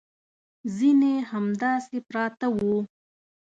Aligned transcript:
ځینې 0.77 1.13
همداسې 1.31 1.97
پراته 2.07 2.47
وو. 2.57 2.75